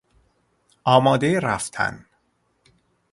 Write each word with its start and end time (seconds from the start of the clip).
آمادهی 0.83 1.39
رفتن 1.39 2.05